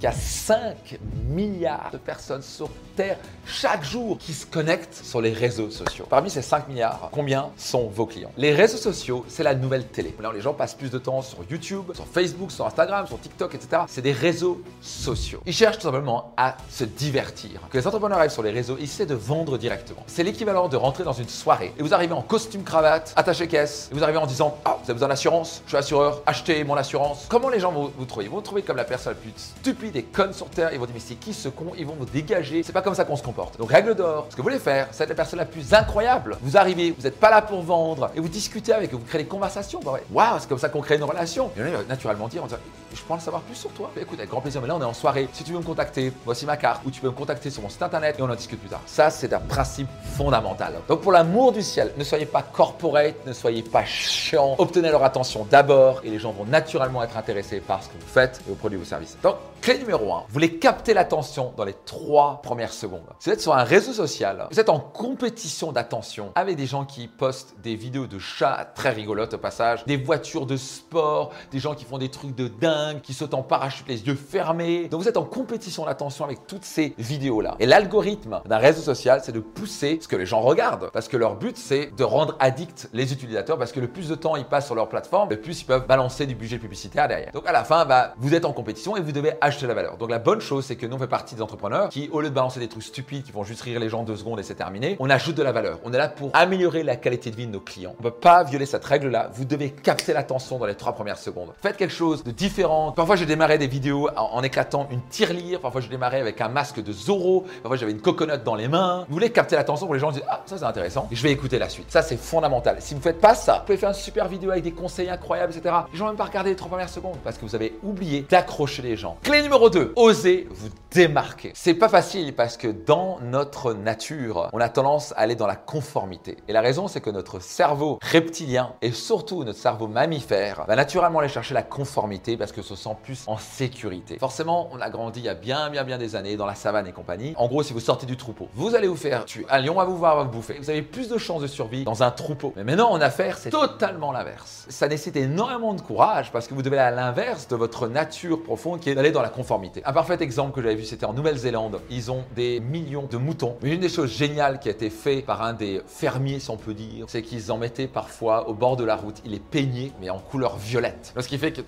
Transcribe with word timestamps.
Il 0.00 0.04
y 0.04 0.06
a 0.06 0.12
5 0.12 1.00
milliards 1.28 1.90
de 1.92 1.98
personnes 1.98 2.42
sur 2.42 2.70
Terre 2.94 3.18
chaque 3.44 3.82
jour 3.82 4.16
qui 4.16 4.32
se 4.32 4.46
connectent 4.46 4.94
sur 4.94 5.20
les 5.20 5.32
réseaux 5.32 5.72
sociaux. 5.72 6.06
Parmi 6.08 6.30
ces 6.30 6.40
5 6.40 6.68
milliards, 6.68 7.08
combien 7.10 7.50
sont 7.56 7.88
vos 7.88 8.06
clients? 8.06 8.30
Les 8.36 8.52
réseaux 8.54 8.76
sociaux, 8.76 9.24
c'est 9.26 9.42
la 9.42 9.56
nouvelle 9.56 9.88
télé. 9.88 10.14
Là, 10.20 10.30
les 10.32 10.40
gens 10.40 10.54
passent 10.54 10.76
plus 10.76 10.92
de 10.92 10.98
temps 10.98 11.20
sur 11.20 11.38
YouTube, 11.50 11.92
sur 11.94 12.06
Facebook, 12.06 12.52
sur 12.52 12.64
Instagram, 12.64 13.08
sur 13.08 13.18
TikTok, 13.18 13.56
etc. 13.56 13.82
C'est 13.88 14.02
des 14.02 14.12
réseaux 14.12 14.62
sociaux. 14.80 15.40
Ils 15.46 15.52
cherchent 15.52 15.78
tout 15.78 15.88
simplement 15.88 16.32
à 16.36 16.56
se 16.70 16.84
divertir. 16.84 17.60
Que 17.68 17.78
les 17.78 17.86
entrepreneurs 17.88 18.18
arrivent 18.18 18.30
sur 18.30 18.44
les 18.44 18.52
réseaux, 18.52 18.76
ils 18.78 18.84
essaient 18.84 19.04
de 19.04 19.16
vendre 19.16 19.58
directement. 19.58 20.04
C'est 20.06 20.22
l'équivalent 20.22 20.68
de 20.68 20.76
rentrer 20.76 21.02
dans 21.02 21.12
une 21.12 21.28
soirée 21.28 21.74
et 21.76 21.82
vous 21.82 21.92
arrivez 21.92 22.12
en 22.12 22.22
costume 22.22 22.62
cravate, 22.62 23.12
attaché 23.16 23.48
caisse, 23.48 23.88
et 23.90 23.96
vous 23.96 24.04
arrivez 24.04 24.18
en 24.18 24.26
disant 24.26 24.58
Ah, 24.64 24.76
vous 24.78 24.84
avez 24.84 24.92
besoin 24.92 25.08
d'assurance 25.08 25.60
Je 25.64 25.70
suis 25.70 25.76
assureur, 25.76 26.22
achetez 26.24 26.62
mon 26.62 26.76
assurance. 26.76 27.26
Comment 27.28 27.48
les 27.48 27.58
gens 27.58 27.72
vont 27.72 27.90
vous 27.98 28.04
trouver 28.04 28.26
Ils 28.26 28.30
vont 28.30 28.36
vous 28.36 28.42
trouver 28.42 28.62
comme 28.62 28.76
la 28.76 28.84
personne 28.84 29.14
la 29.14 29.18
plus 29.18 29.32
stupide 29.36 29.87
des 29.90 30.02
connes 30.02 30.32
sur 30.32 30.48
terre, 30.48 30.70
ils 30.72 30.78
vont 30.78 30.86
dire 30.86 30.94
mais 30.94 31.00
c'est 31.00 31.14
qui 31.14 31.32
ce 31.32 31.48
con? 31.48 31.72
Ils 31.76 31.86
vont 31.86 31.96
vous 31.98 32.04
dégager. 32.04 32.62
C'est 32.62 32.72
pas 32.72 32.82
comme 32.82 32.94
ça 32.94 33.04
qu'on 33.04 33.16
se 33.16 33.22
comporte. 33.22 33.58
Donc 33.58 33.70
règle 33.70 33.94
d'or, 33.94 34.26
ce 34.30 34.36
que 34.36 34.42
vous 34.42 34.48
voulez 34.48 34.58
faire, 34.58 34.88
c'est 34.92 35.04
être 35.04 35.10
la 35.10 35.14
personne 35.14 35.38
la 35.38 35.44
plus 35.44 35.72
incroyable. 35.74 36.38
Vous 36.42 36.56
arrivez, 36.56 36.90
vous 36.90 37.02
n'êtes 37.02 37.18
pas 37.18 37.30
là 37.30 37.42
pour 37.42 37.62
vendre 37.62 38.10
et 38.14 38.20
vous 38.20 38.28
discutez 38.28 38.72
avec, 38.72 38.92
vous 38.92 38.98
créez 38.98 39.22
des 39.22 39.28
conversations. 39.28 39.80
Bah. 39.84 39.98
Waouh, 40.12 40.38
c'est 40.40 40.48
comme 40.48 40.58
ça 40.58 40.68
qu'on 40.68 40.80
crée 40.80 40.96
une 40.96 41.04
relation. 41.04 41.50
Et 41.56 41.60
on 41.62 41.70
va 41.70 41.84
naturellement 41.84 42.28
dire, 42.28 42.42
on 42.44 42.48
je 42.94 43.02
peux 43.02 43.12
en 43.12 43.18
savoir 43.18 43.42
plus 43.42 43.54
sur 43.54 43.70
toi. 43.70 43.90
écoute, 44.00 44.18
avec 44.18 44.30
grand 44.30 44.40
plaisir. 44.40 44.60
Mais 44.60 44.68
là, 44.68 44.76
on 44.76 44.80
est 44.80 44.84
en 44.84 44.94
soirée. 44.94 45.28
Si 45.32 45.44
tu 45.44 45.52
veux 45.52 45.58
me 45.58 45.64
contacter, 45.64 46.12
voici 46.24 46.46
ma 46.46 46.56
carte. 46.56 46.82
Ou 46.84 46.90
tu 46.90 47.00
peux 47.00 47.08
me 47.08 47.12
contacter 47.12 47.50
sur 47.50 47.62
mon 47.62 47.68
site 47.68 47.82
internet 47.82 48.16
et 48.18 48.22
on 48.22 48.30
en 48.30 48.34
discute 48.34 48.60
plus 48.60 48.68
tard. 48.68 48.82
Ça, 48.86 49.10
c'est 49.10 49.32
un 49.32 49.40
principe 49.40 49.88
fondamental. 50.16 50.74
Donc 50.88 51.00
pour 51.00 51.12
l'amour 51.12 51.52
du 51.52 51.62
ciel, 51.62 51.92
ne 51.96 52.04
soyez 52.04 52.26
pas 52.26 52.42
corporate, 52.42 53.26
ne 53.26 53.32
soyez 53.32 53.62
pas 53.62 53.84
chiant. 53.84 54.54
Obtenez 54.58 54.90
leur 54.90 55.04
attention 55.04 55.46
d'abord 55.50 56.00
et 56.04 56.10
les 56.10 56.18
gens 56.18 56.32
vont 56.32 56.44
naturellement 56.44 57.02
être 57.02 57.16
intéressés 57.16 57.60
par 57.60 57.82
ce 57.82 57.88
que 57.88 57.94
vous 57.94 58.06
faites 58.06 58.40
et 58.46 58.50
vos 58.50 58.56
produits 58.56 58.78
ou 58.78 58.84
services. 58.84 59.16
Donc 59.22 59.36
Clé 59.60 59.76
numéro 59.78 60.12
1, 60.12 60.20
vous 60.20 60.32
voulez 60.32 60.58
capter 60.58 60.94
l'attention 60.94 61.52
dans 61.56 61.64
les 61.64 61.74
trois 61.84 62.40
premières 62.42 62.72
secondes. 62.72 63.02
Si 63.18 63.28
vous 63.28 63.34
êtes 63.34 63.40
sur 63.40 63.54
un 63.54 63.64
réseau 63.64 63.92
social, 63.92 64.46
vous 64.50 64.60
êtes 64.60 64.68
en 64.68 64.78
compétition 64.78 65.72
d'attention 65.72 66.30
avec 66.36 66.56
des 66.56 66.66
gens 66.66 66.84
qui 66.84 67.08
postent 67.08 67.54
des 67.60 67.74
vidéos 67.74 68.06
de 68.06 68.20
chats 68.20 68.70
très 68.74 68.90
rigolotes 68.90 69.34
au 69.34 69.38
passage, 69.38 69.84
des 69.84 69.96
voitures 69.96 70.46
de 70.46 70.56
sport, 70.56 71.32
des 71.50 71.58
gens 71.58 71.74
qui 71.74 71.84
font 71.84 71.98
des 71.98 72.08
trucs 72.08 72.36
de 72.36 72.46
dingue, 72.46 72.77
qui 73.02 73.14
sautent 73.14 73.34
en 73.34 73.42
parachute 73.42 73.88
les 73.88 74.06
yeux 74.06 74.14
fermés. 74.14 74.88
Donc 74.88 75.02
vous 75.02 75.08
êtes 75.08 75.16
en 75.16 75.24
compétition 75.24 75.84
d'attention 75.84 76.24
avec 76.24 76.46
toutes 76.46 76.64
ces 76.64 76.94
vidéos-là. 76.98 77.56
Et 77.60 77.66
l'algorithme 77.66 78.40
d'un 78.46 78.58
réseau 78.58 78.82
social, 78.82 79.20
c'est 79.22 79.32
de 79.32 79.40
pousser 79.40 79.98
ce 80.00 80.08
que 80.08 80.16
les 80.16 80.26
gens 80.26 80.40
regardent. 80.40 80.90
Parce 80.92 81.08
que 81.08 81.16
leur 81.16 81.36
but, 81.36 81.56
c'est 81.56 81.90
de 81.96 82.04
rendre 82.04 82.36
addicts 82.40 82.88
les 82.92 83.12
utilisateurs 83.12 83.58
parce 83.58 83.72
que 83.72 83.80
le 83.80 83.88
plus 83.88 84.08
de 84.08 84.14
temps 84.14 84.36
ils 84.36 84.44
passent 84.44 84.66
sur 84.66 84.74
leur 84.74 84.88
plateforme, 84.88 85.30
le 85.30 85.40
plus 85.40 85.60
ils 85.62 85.64
peuvent 85.64 85.86
balancer 85.86 86.26
du 86.26 86.34
budget 86.34 86.58
publicitaire 86.58 87.08
derrière. 87.08 87.32
Donc 87.32 87.46
à 87.46 87.52
la 87.52 87.64
fin, 87.64 87.84
bah, 87.84 88.14
vous 88.18 88.34
êtes 88.34 88.44
en 88.44 88.52
compétition 88.52 88.96
et 88.96 89.00
vous 89.00 89.12
devez 89.12 89.32
acheter 89.40 89.66
la 89.66 89.74
valeur. 89.74 89.96
Donc 89.96 90.10
la 90.10 90.18
bonne 90.18 90.40
chose, 90.40 90.64
c'est 90.64 90.76
que 90.76 90.86
nous 90.86 90.96
on 90.96 90.98
fait 90.98 91.06
partie 91.06 91.34
des 91.34 91.42
entrepreneurs 91.42 91.88
qui, 91.88 92.08
au 92.12 92.20
lieu 92.20 92.30
de 92.30 92.34
balancer 92.34 92.60
des 92.60 92.68
trucs 92.68 92.82
stupides 92.82 93.24
qui 93.24 93.32
vont 93.32 93.44
juste 93.44 93.62
rire 93.62 93.80
les 93.80 93.88
gens 93.88 94.02
deux 94.02 94.16
secondes 94.16 94.40
et 94.40 94.42
c'est 94.42 94.54
terminé, 94.54 94.96
on 95.00 95.10
ajoute 95.10 95.36
de 95.36 95.42
la 95.42 95.52
valeur. 95.52 95.78
On 95.84 95.92
est 95.92 95.98
là 95.98 96.08
pour 96.08 96.30
améliorer 96.32 96.82
la 96.82 96.96
qualité 96.96 97.30
de 97.30 97.36
vie 97.36 97.46
de 97.46 97.52
nos 97.52 97.60
clients. 97.60 97.94
On 97.98 98.04
ne 98.04 98.10
peut 98.10 98.16
pas 98.16 98.44
violer 98.44 98.66
cette 98.66 98.84
règle-là. 98.84 99.30
Vous 99.32 99.44
devez 99.44 99.70
capter 99.70 100.12
l'attention 100.12 100.58
dans 100.58 100.66
les 100.66 100.74
trois 100.74 100.92
premières 100.92 101.18
secondes. 101.18 101.52
Faites 101.60 101.76
quelque 101.76 101.94
chose 101.94 102.24
de 102.24 102.30
différent. 102.30 102.67
Parfois, 102.94 103.16
j'ai 103.16 103.26
démarré 103.26 103.58
des 103.58 103.66
vidéos 103.66 104.08
en, 104.16 104.42
éclatant 104.42 104.86
une 104.90 105.00
tirelire. 105.02 105.60
Parfois, 105.60 105.80
je 105.80 105.88
démarrais 105.88 106.20
avec 106.20 106.40
un 106.40 106.48
masque 106.48 106.82
de 106.82 106.92
Zoro. 106.92 107.44
Parfois, 107.62 107.76
j'avais 107.76 107.92
une 107.92 108.00
coconut 108.00 108.32
dans 108.44 108.54
les 108.54 108.68
mains. 108.68 109.04
Vous 109.08 109.14
voulez 109.14 109.30
capter 109.30 109.56
l'attention 109.56 109.86
pour 109.86 109.94
les 109.94 110.00
gens 110.00 110.12
disent 110.12 110.24
Ah, 110.28 110.42
ça 110.46 110.58
c'est 110.58 110.64
intéressant. 110.64 111.08
Je 111.10 111.22
vais 111.22 111.30
écouter 111.30 111.58
la 111.58 111.68
suite. 111.68 111.90
Ça, 111.90 112.02
c'est 112.02 112.18
fondamental. 112.18 112.76
Si 112.80 112.94
vous 112.94 113.00
ne 113.00 113.04
faites 113.04 113.20
pas 113.20 113.34
ça, 113.34 113.58
vous 113.58 113.66
pouvez 113.66 113.78
faire 113.78 113.90
une 113.90 113.94
super 113.94 114.28
vidéo 114.28 114.50
avec 114.50 114.64
des 114.64 114.72
conseils 114.72 115.08
incroyables, 115.08 115.52
etc. 115.54 115.74
Les 115.92 115.98
gens 115.98 116.04
vont 116.04 116.10
même 116.10 116.18
pas 116.18 116.24
regarder 116.24 116.50
les 116.50 116.56
trois 116.56 116.68
premières 116.68 116.88
secondes 116.88 117.16
parce 117.24 117.38
que 117.38 117.44
vous 117.44 117.54
avez 117.54 117.78
oublié 117.82 118.26
d'accrocher 118.28 118.82
les 118.82 118.96
gens. 118.96 119.16
Clé 119.22 119.42
numéro 119.42 119.70
2 119.70 119.94
osez 119.96 120.46
vous 120.50 120.68
démarquer. 120.90 121.52
C'est 121.54 121.74
pas 121.74 121.88
facile 121.88 122.34
parce 122.34 122.56
que 122.56 122.68
dans 122.68 123.18
notre 123.22 123.74
nature, 123.74 124.48
on 124.52 124.60
a 124.60 124.68
tendance 124.68 125.12
à 125.12 125.20
aller 125.20 125.34
dans 125.34 125.46
la 125.46 125.56
conformité. 125.56 126.36
Et 126.48 126.52
la 126.52 126.60
raison, 126.60 126.88
c'est 126.88 127.00
que 127.00 127.10
notre 127.10 127.40
cerveau 127.40 127.98
reptilien 128.02 128.72
et 128.82 128.92
surtout 128.92 129.44
notre 129.44 129.58
cerveau 129.58 129.86
mammifère 129.86 130.64
va 130.66 130.76
naturellement 130.76 131.20
aller 131.20 131.28
chercher 131.28 131.54
la 131.54 131.62
conformité 131.62 132.36
parce 132.36 132.52
que 132.52 132.57
se 132.62 132.76
sent 132.76 132.96
plus 133.02 133.24
en 133.26 133.36
sécurité. 133.36 134.18
Forcément, 134.18 134.70
on 134.72 134.80
a 134.80 134.90
grandi 134.90 135.20
il 135.20 135.26
y 135.26 135.28
a 135.28 135.34
bien, 135.34 135.68
bien, 135.70 135.84
bien 135.84 135.98
des 135.98 136.16
années 136.16 136.36
dans 136.36 136.46
la 136.46 136.54
savane 136.54 136.86
et 136.86 136.92
compagnie. 136.92 137.34
En 137.36 137.48
gros, 137.48 137.62
si 137.62 137.72
vous 137.72 137.80
sortez 137.80 138.06
du 138.06 138.16
troupeau, 138.16 138.48
vous 138.54 138.74
allez 138.74 138.88
vous 138.88 138.96
faire 138.96 139.24
tuer. 139.24 139.46
Un 139.50 139.58
lion 139.58 139.74
va 139.74 139.84
vous 139.84 139.96
voir, 139.96 140.16
va 140.16 140.24
bouffer. 140.24 140.58
Vous 140.58 140.70
avez 140.70 140.82
plus 140.82 141.08
de 141.08 141.18
chances 141.18 141.42
de 141.42 141.46
survie 141.46 141.84
dans 141.84 142.02
un 142.02 142.10
troupeau. 142.10 142.52
Mais 142.56 142.64
maintenant, 142.64 142.90
en 142.90 143.00
affaires, 143.00 143.38
c'est 143.38 143.50
totalement 143.50 144.12
l'inverse. 144.12 144.66
Ça 144.68 144.88
nécessite 144.88 145.16
énormément 145.16 145.74
de 145.74 145.80
courage 145.80 146.32
parce 146.32 146.46
que 146.46 146.54
vous 146.54 146.62
devez 146.62 146.78
aller 146.78 146.96
à 146.96 147.02
l'inverse 147.02 147.48
de 147.48 147.56
votre 147.56 147.88
nature 147.88 148.42
profonde 148.42 148.80
qui 148.80 148.90
est 148.90 148.94
d'aller 148.94 149.12
dans 149.12 149.22
la 149.22 149.28
conformité 149.28 149.82
parfait 149.98 150.22
exemple 150.22 150.54
que 150.54 150.62
j'avais 150.62 150.76
vu, 150.76 150.84
c'était 150.84 151.06
en 151.06 151.12
Nouvelle-Zélande. 151.12 151.80
Ils 151.90 152.12
ont 152.12 152.22
des 152.36 152.60
millions 152.60 153.08
de 153.10 153.16
moutons. 153.16 153.56
Mais 153.62 153.74
une 153.74 153.80
des 153.80 153.88
choses 153.88 154.12
géniales 154.12 154.60
qui 154.60 154.68
a 154.68 154.70
été 154.70 154.90
faite 154.90 155.26
par 155.26 155.42
un 155.42 155.54
des 155.54 155.82
fermiers, 155.88 156.38
si 156.38 156.50
on 156.50 156.56
peut 156.56 156.72
dire, 156.72 157.06
c'est 157.08 157.20
qu'ils 157.22 157.50
en 157.50 157.58
mettaient 157.58 157.88
parfois 157.88 158.48
au 158.48 158.54
bord 158.54 158.76
de 158.76 158.84
la 158.84 158.94
route. 158.94 159.16
Il 159.24 159.32
les 159.32 159.40
peignaient, 159.40 159.90
mais 160.00 160.08
en 160.08 160.20
couleur 160.20 160.56
violette. 160.56 161.12
Ce 161.18 161.26
qui 161.26 161.36
fait 161.36 161.50
que 161.50 161.62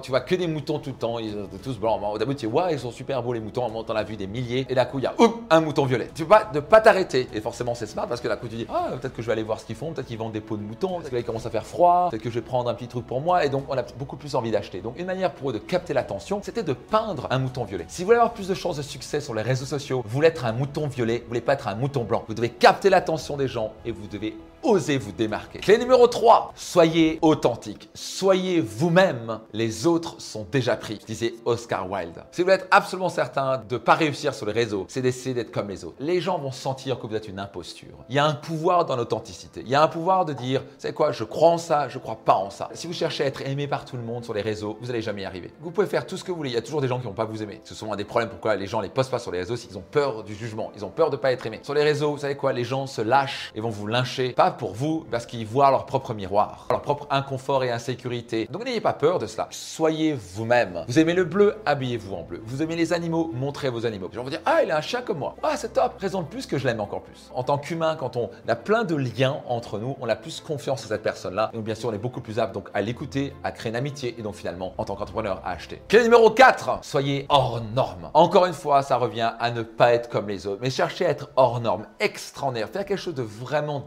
tu 0.00 0.10
vois 0.10 0.20
que 0.28 0.34
des 0.34 0.46
moutons 0.46 0.78
tout 0.78 0.90
le 0.90 0.96
temps, 0.96 1.18
ils 1.18 1.32
sont 1.32 1.48
tous 1.62 1.78
blancs. 1.78 2.00
Au 2.12 2.18
début, 2.18 2.34
tu 2.34 2.46
dis, 2.46 2.52
ouais, 2.52 2.74
ils 2.74 2.78
sont 2.78 2.90
super 2.90 3.22
beaux 3.22 3.32
les 3.32 3.40
moutons. 3.40 3.64
En 3.64 3.70
montant, 3.70 3.94
on 3.94 3.96
a 3.96 4.04
vu 4.04 4.16
des 4.16 4.26
milliers. 4.26 4.66
Et 4.68 4.74
d'un 4.74 4.84
coup, 4.84 4.98
il 4.98 5.04
y 5.04 5.06
a 5.06 5.14
un 5.50 5.60
mouton 5.60 5.86
violet. 5.86 6.10
Tu 6.14 6.24
vois, 6.24 6.44
de 6.44 6.60
pas 6.60 6.80
t'arrêter. 6.80 7.26
Et 7.32 7.40
forcément, 7.40 7.74
c'est 7.74 7.86
smart 7.86 8.06
parce 8.06 8.20
que 8.20 8.28
d'un 8.28 8.36
coup, 8.36 8.46
tu 8.46 8.56
dis, 8.56 8.66
ah, 8.68 8.90
peut-être 9.00 9.14
que 9.14 9.22
je 9.22 9.26
vais 9.26 9.32
aller 9.32 9.42
voir 9.42 9.58
ce 9.58 9.64
qu'ils 9.64 9.74
font. 9.74 9.92
Peut-être 9.92 10.06
qu'ils 10.06 10.18
vendent 10.18 10.32
des 10.32 10.42
peaux 10.42 10.56
de 10.56 10.62
moutons. 10.62 11.00
Peut-être 11.00 11.14
qu'il 11.14 11.24
commence 11.24 11.46
à 11.46 11.50
faire 11.50 11.66
froid. 11.66 12.08
Peut-être 12.10 12.22
que 12.22 12.30
je 12.30 12.34
vais 12.34 12.44
prendre 12.44 12.68
un 12.68 12.74
petit 12.74 12.88
truc 12.88 13.06
pour 13.06 13.22
moi. 13.22 13.44
Et 13.44 13.48
donc, 13.48 13.64
on 13.68 13.76
a 13.76 13.82
beaucoup 13.98 14.16
plus 14.16 14.34
envie 14.34 14.50
d'acheter. 14.50 14.80
Donc, 14.80 14.98
une 14.98 15.06
manière 15.06 15.32
pour 15.32 15.50
eux 15.50 15.52
de 15.54 15.58
capter 15.58 15.94
l'attention, 15.94 16.40
c'était 16.42 16.62
de 16.62 16.74
peindre 16.74 17.26
un 17.30 17.38
mouton 17.38 17.64
violet. 17.64 17.86
Si 17.88 18.02
vous 18.02 18.06
voulez 18.06 18.18
avoir 18.18 18.34
plus 18.34 18.48
de 18.48 18.54
chances 18.54 18.76
de 18.76 18.82
succès 18.82 19.20
sur 19.20 19.34
les 19.34 19.42
réseaux 19.42 19.64
sociaux, 19.64 20.02
vous 20.04 20.10
voulez 20.10 20.28
être 20.28 20.44
un 20.44 20.52
mouton 20.52 20.88
violet, 20.88 21.20
vous 21.20 21.28
voulez 21.28 21.40
pas 21.40 21.54
être 21.54 21.68
un 21.68 21.74
mouton 21.74 22.04
blanc. 22.04 22.24
Vous 22.28 22.34
devez 22.34 22.50
capter 22.50 22.90
l'attention 22.90 23.38
des 23.38 23.48
gens 23.48 23.72
et 23.86 23.92
vous 23.92 24.06
devez 24.06 24.36
osez 24.62 24.98
vous 24.98 25.12
démarquer. 25.12 25.60
Clé 25.60 25.78
numéro 25.78 26.06
3, 26.06 26.52
soyez 26.54 27.18
authentique. 27.22 27.88
Soyez 27.94 28.60
vous-même. 28.60 29.40
Les 29.52 29.86
autres 29.86 30.20
sont 30.20 30.46
déjà 30.50 30.76
pris, 30.76 30.98
disait 31.06 31.34
Oscar 31.44 31.90
Wilde. 31.90 32.24
Si 32.32 32.42
vous 32.42 32.50
être 32.50 32.66
absolument 32.70 33.08
certain 33.08 33.58
de 33.58 33.74
ne 33.74 33.78
pas 33.78 33.94
réussir 33.94 34.34
sur 34.34 34.46
les 34.46 34.52
réseaux, 34.52 34.86
c'est 34.88 35.02
d'essayer 35.02 35.34
d'être 35.34 35.50
comme 35.50 35.68
les 35.68 35.84
autres. 35.84 35.96
Les 36.00 36.20
gens 36.20 36.38
vont 36.38 36.52
sentir 36.52 36.98
que 36.98 37.06
vous 37.06 37.14
êtes 37.14 37.28
une 37.28 37.38
imposture. 37.38 37.96
Il 38.08 38.14
y 38.14 38.18
a 38.18 38.26
un 38.26 38.34
pouvoir 38.34 38.84
dans 38.84 38.96
l'authenticité. 38.96 39.62
Il 39.64 39.68
y 39.68 39.74
a 39.74 39.82
un 39.82 39.88
pouvoir 39.88 40.24
de 40.24 40.32
dire, 40.32 40.62
c'est 40.78 40.92
quoi, 40.92 41.12
je 41.12 41.24
crois 41.24 41.50
en 41.50 41.58
ça, 41.58 41.88
je 41.88 41.98
crois 41.98 42.16
pas 42.24 42.34
en 42.34 42.50
ça. 42.50 42.68
Si 42.74 42.86
vous 42.86 42.92
cherchez 42.92 43.24
à 43.24 43.26
être 43.26 43.42
aimé 43.42 43.66
par 43.66 43.84
tout 43.84 43.96
le 43.96 44.02
monde 44.02 44.24
sur 44.24 44.34
les 44.34 44.42
réseaux, 44.42 44.76
vous 44.80 44.88
n'allez 44.88 45.02
jamais 45.02 45.22
y 45.22 45.24
arriver. 45.24 45.50
Vous 45.60 45.70
pouvez 45.70 45.86
faire 45.86 46.06
tout 46.06 46.16
ce 46.16 46.24
que 46.24 46.30
vous 46.30 46.36
voulez. 46.36 46.50
Il 46.50 46.54
y 46.54 46.58
a 46.58 46.62
toujours 46.62 46.80
des 46.80 46.88
gens 46.88 46.98
qui 46.98 47.04
vont 47.04 47.12
pas 47.12 47.24
vous 47.24 47.42
aimer. 47.42 47.60
Ce 47.64 47.74
sont 47.74 47.92
un 47.92 47.96
des 47.96 48.04
problèmes 48.04 48.28
pourquoi 48.28 48.56
les 48.56 48.66
gens 48.66 48.80
les 48.80 48.88
postent 48.88 49.10
pas 49.10 49.18
sur 49.18 49.32
les 49.32 49.38
réseaux, 49.38 49.56
c'est 49.56 49.66
qu'ils 49.66 49.78
ont 49.78 49.84
peur 49.90 50.24
du 50.24 50.34
jugement. 50.34 50.72
Ils 50.76 50.84
ont 50.84 50.90
peur 50.90 51.10
de 51.10 51.16
pas 51.16 51.32
être 51.32 51.46
aimés. 51.46 51.60
Sur 51.62 51.74
les 51.74 51.82
réseaux, 51.82 52.12
vous 52.12 52.18
savez 52.18 52.36
quoi, 52.36 52.52
les 52.52 52.64
gens 52.64 52.86
se 52.86 53.00
lâchent 53.00 53.52
et 53.54 53.60
vont 53.60 53.70
vous 53.70 53.86
lyncher. 53.86 54.34
Pour 54.58 54.74
vous, 54.74 55.06
parce 55.10 55.24
qu'ils 55.24 55.46
voient 55.46 55.70
leur 55.70 55.86
propre 55.86 56.12
miroir, 56.12 56.66
leur 56.68 56.82
propre 56.82 57.06
inconfort 57.10 57.64
et 57.64 57.70
insécurité. 57.70 58.46
Donc 58.50 58.64
n'ayez 58.64 58.80
pas 58.80 58.92
peur 58.92 59.18
de 59.18 59.26
cela. 59.26 59.48
Soyez 59.50 60.12
vous-même. 60.12 60.84
Vous 60.88 60.98
aimez 60.98 61.14
le 61.14 61.24
bleu, 61.24 61.56
habillez-vous 61.64 62.14
en 62.14 62.22
bleu. 62.22 62.42
Vous 62.44 62.62
aimez 62.62 62.76
les 62.76 62.92
animaux, 62.92 63.30
montrez 63.32 63.70
vos 63.70 63.86
animaux. 63.86 64.08
Les 64.10 64.16
gens 64.16 64.24
vont 64.24 64.30
dire 64.30 64.42
Ah, 64.44 64.62
il 64.62 64.70
a 64.70 64.76
un 64.76 64.82
chien 64.82 65.00
comme 65.00 65.18
moi. 65.18 65.36
Ah, 65.42 65.56
c'est 65.56 65.72
top. 65.72 65.96
Présente 65.96 66.28
plus 66.28 66.46
que 66.46 66.58
je 66.58 66.66
l'aime 66.66 66.80
encore 66.80 67.02
plus. 67.02 67.30
En 67.34 67.42
tant 67.42 67.56
qu'humain, 67.56 67.96
quand 67.96 68.16
on 68.16 68.30
a 68.46 68.56
plein 68.56 68.84
de 68.84 68.96
liens 68.96 69.40
entre 69.46 69.78
nous, 69.78 69.96
on 70.00 70.08
a 70.08 70.16
plus 70.16 70.40
confiance 70.40 70.84
en 70.84 70.88
cette 70.88 71.02
personne-là. 71.02 71.50
Donc 71.54 71.64
bien 71.64 71.74
sûr, 71.74 71.88
on 71.88 71.92
est 71.92 71.98
beaucoup 71.98 72.20
plus 72.20 72.38
apte 72.38 72.54
donc 72.54 72.68
à 72.74 72.82
l'écouter, 72.82 73.32
à 73.44 73.52
créer 73.52 73.70
une 73.70 73.76
amitié 73.76 74.16
et 74.18 74.22
donc 74.22 74.34
finalement, 74.34 74.74
en 74.76 74.84
tant 74.84 74.96
qu'entrepreneur, 74.96 75.40
à 75.44 75.52
acheter. 75.52 75.80
Clé 75.88 76.02
numéro 76.02 76.30
4, 76.30 76.80
soyez 76.82 77.26
hors 77.28 77.62
norme. 77.74 78.10
Encore 78.14 78.46
une 78.46 78.52
fois, 78.52 78.82
ça 78.82 78.96
revient 78.96 79.32
à 79.38 79.50
ne 79.50 79.62
pas 79.62 79.92
être 79.92 80.08
comme 80.08 80.28
les 80.28 80.46
autres, 80.46 80.60
mais 80.60 80.70
cherchez 80.70 81.06
à 81.06 81.10
être 81.10 81.30
hors 81.36 81.60
norme, 81.60 81.86
extraordinaire, 82.00 82.68
faire 82.68 82.84
quelque 82.84 82.98
chose 82.98 83.14
de 83.14 83.22
vraiment 83.22 83.80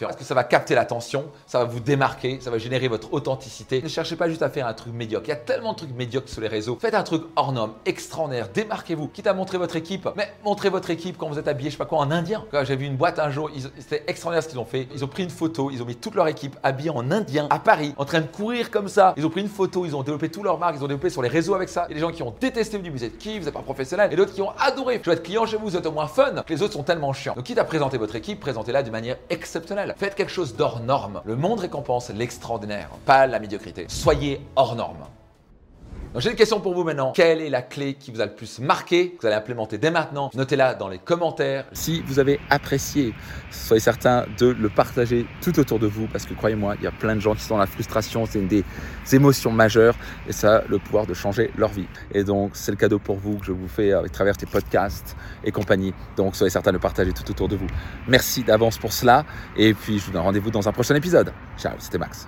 Parce 0.00 0.16
que 0.16 0.24
ça 0.24 0.34
va 0.34 0.44
capter 0.44 0.74
l'attention, 0.74 1.26
ça 1.46 1.58
va 1.60 1.64
vous 1.64 1.80
démarquer, 1.80 2.38
ça 2.40 2.50
va 2.50 2.58
générer 2.58 2.88
votre 2.88 3.12
authenticité? 3.12 3.82
Ne 3.82 3.88
cherchez 3.88 4.16
pas 4.16 4.28
juste 4.28 4.42
à 4.42 4.50
faire 4.50 4.66
un 4.66 4.74
truc 4.74 4.92
médiocre. 4.92 5.26
Il 5.26 5.30
y 5.30 5.32
a 5.32 5.36
tellement 5.36 5.72
de 5.72 5.78
trucs 5.78 5.94
médiocres 5.94 6.28
sur 6.28 6.40
les 6.40 6.48
réseaux. 6.48 6.76
Faites 6.80 6.94
un 6.94 7.02
truc 7.02 7.22
hors 7.36 7.52
norme, 7.52 7.72
extraordinaire, 7.86 8.48
démarquez-vous. 8.52 9.08
Quitte 9.08 9.26
à 9.26 9.34
montrer 9.34 9.58
votre 9.58 9.76
équipe, 9.76 10.08
mais 10.16 10.32
montrez 10.44 10.70
votre 10.70 10.90
équipe 10.90 11.16
quand 11.16 11.28
vous 11.28 11.38
êtes 11.38 11.48
habillé, 11.48 11.70
je 11.70 11.74
sais 11.74 11.78
pas 11.78 11.86
quoi, 11.86 11.98
en 11.98 12.10
indien. 12.10 12.44
J'ai 12.64 12.76
vu 12.76 12.86
une 12.86 12.96
boîte 12.96 13.18
un 13.18 13.30
jour, 13.30 13.50
c'était 13.78 14.04
extraordinaire 14.06 14.42
ce 14.42 14.48
qu'ils 14.48 14.58
ont 14.58 14.64
fait. 14.64 14.88
Ils 14.94 15.04
ont 15.04 15.08
pris 15.08 15.22
une 15.22 15.30
photo, 15.30 15.70
ils 15.70 15.82
ont 15.82 15.86
mis 15.86 15.96
toute 15.96 16.14
leur 16.14 16.28
équipe 16.28 16.56
habillée 16.62 16.90
en 16.90 17.10
indien 17.10 17.46
à 17.50 17.58
Paris, 17.58 17.94
en 17.96 18.04
train 18.04 18.20
de 18.20 18.26
courir 18.26 18.70
comme 18.70 18.88
ça. 18.88 19.14
Ils 19.16 19.24
ont 19.24 19.30
pris 19.30 19.40
une 19.40 19.48
photo, 19.48 19.86
ils 19.86 19.94
ont 19.96 20.02
développé 20.02 20.28
toute 20.28 20.44
leur 20.44 20.58
marque, 20.58 20.76
ils 20.76 20.84
ont 20.84 20.88
développé 20.88 21.10
sur 21.10 21.22
les 21.22 21.28
réseaux 21.28 21.54
avec 21.54 21.68
ça. 21.68 21.86
Il 21.88 21.92
y 21.92 21.94
a 21.94 21.96
des 21.96 22.00
gens 22.00 22.12
qui 22.12 22.22
ont 22.22 22.34
détesté, 22.40 22.78
du 22.78 22.90
vous 22.90 23.04
êtes 23.04 23.18
qui, 23.18 23.38
vous 23.38 23.44
n'êtes 23.44 23.54
pas 23.54 23.62
professionnel, 23.62 24.12
et 24.12 24.16
d'autres 24.16 24.32
qui 24.32 24.42
ont 24.42 24.52
adoré. 24.58 25.00
Je 25.02 25.10
vais 25.10 25.16
être 25.16 25.22
client 25.22 25.46
chez 25.46 25.56
vous, 25.56 25.64
vous 25.66 25.76
êtes 25.76 25.86
au 25.86 25.92
moins 25.92 26.08
fun, 26.08 26.32
les 26.48 26.62
autres 26.62 26.72
sont 26.74 26.82
tellement 26.82 27.12
chiants. 27.12 27.34
Donc 27.34 27.44
quitte 27.44 27.58
à 27.58 27.64
présenter 27.64 27.98
votre 27.98 28.16
équipe, 28.16 28.40
présentez-la 28.40 28.82
d'une 28.82 28.92
manière 28.92 29.16
Faites 29.96 30.14
quelque 30.14 30.32
chose 30.32 30.56
d'hors 30.56 30.80
norme. 30.80 31.22
Le 31.24 31.36
monde 31.36 31.60
récompense 31.60 32.10
l'extraordinaire, 32.10 32.90
pas 33.04 33.26
la 33.26 33.38
médiocrité. 33.38 33.86
Soyez 33.88 34.40
hors 34.56 34.74
norme. 34.74 35.04
Donc 36.14 36.22
j'ai 36.22 36.30
une 36.30 36.36
question 36.36 36.60
pour 36.60 36.74
vous 36.74 36.84
maintenant. 36.84 37.10
Quelle 37.10 37.40
est 37.40 37.50
la 37.50 37.60
clé 37.60 37.94
qui 37.94 38.12
vous 38.12 38.20
a 38.20 38.26
le 38.26 38.36
plus 38.36 38.60
marqué, 38.60 39.10
que 39.10 39.22
vous 39.22 39.26
allez 39.26 39.34
implémenter 39.34 39.78
dès 39.78 39.90
maintenant? 39.90 40.30
Notez-la 40.32 40.74
dans 40.74 40.86
les 40.86 41.00
commentaires. 41.00 41.64
Si 41.72 42.02
vous 42.06 42.20
avez 42.20 42.38
apprécié, 42.50 43.12
soyez 43.50 43.80
certain 43.80 44.24
de 44.38 44.46
le 44.46 44.68
partager 44.68 45.26
tout 45.42 45.58
autour 45.58 45.80
de 45.80 45.88
vous 45.88 46.06
parce 46.06 46.24
que 46.24 46.34
croyez-moi, 46.34 46.76
il 46.78 46.84
y 46.84 46.86
a 46.86 46.92
plein 46.92 47.16
de 47.16 47.20
gens 47.20 47.34
qui 47.34 47.42
sont 47.42 47.54
dans 47.54 47.60
la 47.60 47.66
frustration, 47.66 48.26
c'est 48.26 48.38
une 48.38 48.46
des 48.46 48.62
émotions 49.12 49.50
majeures 49.50 49.96
et 50.28 50.32
ça 50.32 50.58
a 50.58 50.62
le 50.68 50.78
pouvoir 50.78 51.04
de 51.06 51.14
changer 51.14 51.50
leur 51.56 51.70
vie. 51.70 51.88
Et 52.12 52.22
donc 52.22 52.52
c'est 52.54 52.70
le 52.70 52.76
cadeau 52.76 53.00
pour 53.00 53.16
vous 53.16 53.38
que 53.38 53.46
je 53.46 53.52
vous 53.52 53.66
fais 53.66 53.92
à 53.92 54.02
travers 54.08 54.36
tes 54.36 54.46
podcasts 54.46 55.16
et 55.42 55.50
compagnie. 55.50 55.92
Donc 56.16 56.36
soyez 56.36 56.50
certain 56.50 56.70
de 56.70 56.76
le 56.76 56.80
partager 56.80 57.12
tout 57.12 57.28
autour 57.28 57.48
de 57.48 57.56
vous. 57.56 57.66
Merci 58.06 58.44
d'avance 58.44 58.78
pour 58.78 58.92
cela 58.92 59.24
et 59.56 59.74
puis 59.74 59.98
je 59.98 60.04
vous 60.04 60.12
donne 60.12 60.22
rendez-vous 60.22 60.52
dans 60.52 60.68
un 60.68 60.72
prochain 60.72 60.94
épisode. 60.94 61.32
Ciao, 61.58 61.72
c'était 61.80 61.98
Max. 61.98 62.22